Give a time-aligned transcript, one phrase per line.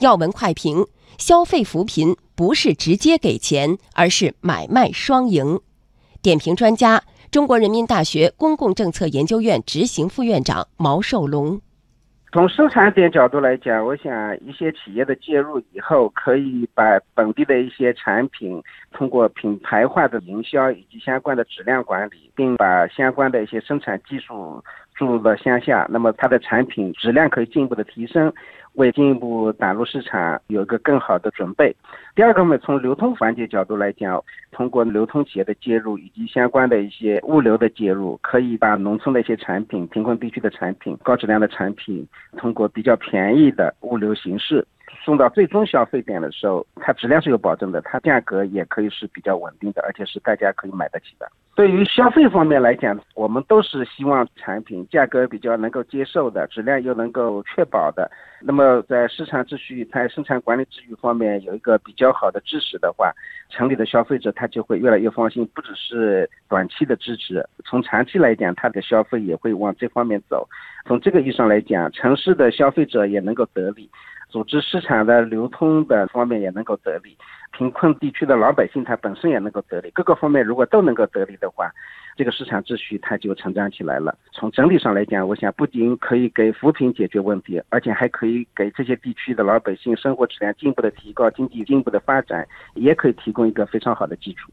[0.00, 0.86] 要闻快评：
[1.18, 5.60] 消费扶贫不是直接给钱，而是买卖双赢。
[6.22, 11.60] 点评专家：中国人民大学公共政策研究院执行副院长毛寿龙。
[12.32, 24.62] 从生产点角度来讲，我想一些企业的介入以后，可以把本地的一些产品通过品牌化的营销以及相关的质量管理，并把相关的一些生产技术
[24.94, 28.30] 注入到乡下，那么它的产品质量可以进一步的提升。
[28.76, 31.74] 为进一步打入市场有一个更好的准备。
[32.14, 44.66] 第二个呢，从流通环节角度来讲，通过流通企业的介入以及相关的一些物流的介入，可以把农村的一些产品、贫困地区的产品、高质量的产品，通过比较便宜的物流形式。
[45.04, 51.26] 送到最终消费点的时候，它质量是有保证的，它价格也可以是比较稳定的，而且是大家可以买得起的。
[51.56, 58.10] 对于消费方面来讲，我们都是希望产品价格比较能够接受的，质量又能够确保的。
[58.42, 63.10] 那么在市场秩序、在生产管理秩序方面有一个比较好的支持的话，
[63.48, 70.46] 城里的消费者他就会越来越放心，不只是短期的支持，从长期来讲，他的消费也会往这方面走。
[70.84, 73.88] 从这个意义上来讲，城市的消费者也能够得利。
[74.28, 77.16] 组织市场的流通的方面也能够得利，
[77.56, 81.70] 贫困地区的老百姓他本身也能够得利，各个方面如果都能够得利的的话，
[82.16, 84.18] 这个市场秩序它就成长起来了。
[84.32, 94.50] 从整体上来讲，我想不仅可以给扶贫解决问题，而且还可以给这些地区的老百姓生活质量进一步的提高，经济进一步的发展，也可以提供一个非常好的基础。